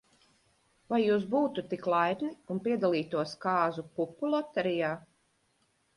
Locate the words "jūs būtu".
1.01-1.63